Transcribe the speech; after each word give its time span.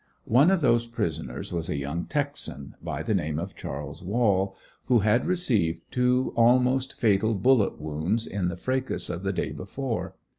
One 0.25 0.49
of 0.49 0.61
those 0.61 0.87
prisoners 0.87 1.53
was 1.53 1.69
a 1.69 1.75
young 1.77 2.05
Texan 2.05 2.73
by 2.81 3.03
the 3.03 3.13
name 3.13 3.37
of 3.37 3.55
Chas. 3.55 4.01
Wall, 4.01 4.57
who 4.85 5.01
had 5.01 5.27
received 5.27 5.83
two 5.91 6.33
almost 6.35 6.99
fatal 6.99 7.35
bullet 7.35 7.79
wounds 7.79 8.25
in 8.25 8.47
the 8.47 8.57
fracas 8.57 9.11
of 9.11 9.21
the 9.21 9.31
day 9.31 9.51
before. 9.51 10.15